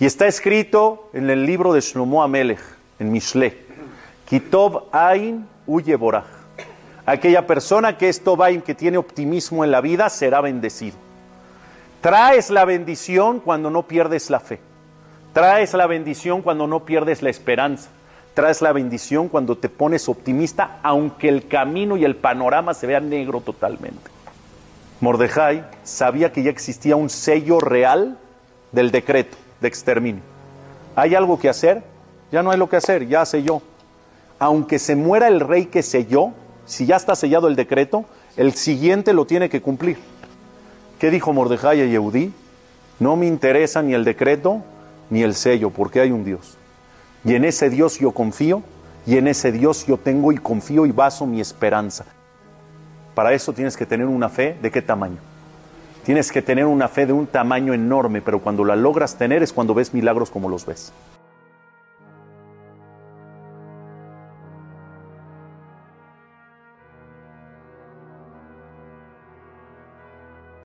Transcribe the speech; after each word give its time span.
Y 0.00 0.06
está 0.06 0.26
escrito 0.26 1.10
en 1.12 1.28
el 1.28 1.44
libro 1.44 1.74
de 1.74 1.82
Shlomo 1.82 2.22
Amelech, 2.22 2.62
en 2.98 3.12
Mishle, 3.12 3.58
Kitov 4.26 4.84
Ain 4.92 5.46
Uye 5.66 5.94
Boraj. 5.94 6.24
Aquella 7.04 7.46
persona 7.46 7.98
que 7.98 8.08
es 8.08 8.24
Tobaim, 8.24 8.62
que 8.62 8.74
tiene 8.74 8.96
optimismo 8.96 9.62
en 9.62 9.70
la 9.70 9.82
vida, 9.82 10.08
será 10.08 10.40
bendecido. 10.40 10.96
Traes 12.00 12.48
la 12.48 12.64
bendición 12.64 13.40
cuando 13.40 13.68
no 13.68 13.82
pierdes 13.82 14.30
la 14.30 14.40
fe. 14.40 14.58
Traes 15.34 15.74
la 15.74 15.86
bendición 15.86 16.40
cuando 16.40 16.66
no 16.66 16.86
pierdes 16.86 17.20
la 17.20 17.28
esperanza. 17.28 17.90
Traes 18.32 18.62
la 18.62 18.72
bendición 18.72 19.28
cuando 19.28 19.58
te 19.58 19.68
pones 19.68 20.08
optimista, 20.08 20.78
aunque 20.82 21.28
el 21.28 21.46
camino 21.46 21.98
y 21.98 22.06
el 22.06 22.16
panorama 22.16 22.72
se 22.72 22.86
vean 22.86 23.10
negro 23.10 23.42
totalmente. 23.42 24.10
Mordejai 25.00 25.66
sabía 25.82 26.32
que 26.32 26.42
ya 26.42 26.50
existía 26.50 26.96
un 26.96 27.10
sello 27.10 27.60
real 27.60 28.18
del 28.72 28.92
decreto 28.92 29.36
de 29.60 29.68
exterminio. 29.68 30.22
¿Hay 30.96 31.14
algo 31.14 31.38
que 31.38 31.48
hacer? 31.48 31.82
Ya 32.32 32.42
no 32.42 32.50
hay 32.50 32.58
lo 32.58 32.68
que 32.68 32.76
hacer, 32.76 33.06
ya 33.06 33.24
selló. 33.26 33.62
Aunque 34.38 34.78
se 34.78 34.96
muera 34.96 35.28
el 35.28 35.40
rey 35.40 35.66
que 35.66 35.82
selló, 35.82 36.32
si 36.64 36.86
ya 36.86 36.96
está 36.96 37.14
sellado 37.14 37.48
el 37.48 37.56
decreto, 37.56 38.04
el 38.36 38.52
siguiente 38.52 39.12
lo 39.12 39.26
tiene 39.26 39.48
que 39.48 39.60
cumplir. 39.60 39.98
¿Qué 40.98 41.10
dijo 41.10 41.32
Mordejai 41.32 41.80
a 41.80 41.86
Yehudí? 41.86 42.32
No 42.98 43.16
me 43.16 43.26
interesa 43.26 43.82
ni 43.82 43.94
el 43.94 44.04
decreto 44.04 44.62
ni 45.08 45.22
el 45.22 45.34
sello, 45.34 45.70
porque 45.70 46.00
hay 46.00 46.12
un 46.12 46.24
Dios. 46.24 46.56
Y 47.24 47.34
en 47.34 47.44
ese 47.44 47.68
Dios 47.68 47.98
yo 47.98 48.12
confío, 48.12 48.62
y 49.06 49.16
en 49.16 49.28
ese 49.28 49.50
Dios 49.50 49.86
yo 49.86 49.96
tengo 49.96 50.32
y 50.32 50.38
confío 50.38 50.86
y 50.86 50.92
baso 50.92 51.26
mi 51.26 51.40
esperanza. 51.40 52.04
Para 53.14 53.32
eso 53.32 53.52
tienes 53.52 53.76
que 53.76 53.86
tener 53.86 54.06
una 54.06 54.28
fe 54.28 54.56
de 54.62 54.70
qué 54.70 54.82
tamaño. 54.82 55.18
Tienes 56.04 56.32
que 56.32 56.42
tener 56.42 56.66
una 56.66 56.88
fe 56.88 57.06
de 57.06 57.12
un 57.12 57.26
tamaño 57.26 57.74
enorme, 57.74 58.22
pero 58.22 58.40
cuando 58.40 58.64
la 58.64 58.76
logras 58.76 59.16
tener 59.16 59.42
es 59.42 59.52
cuando 59.52 59.74
ves 59.74 59.92
milagros 59.92 60.30
como 60.30 60.48
los 60.48 60.64
ves. 60.64 60.92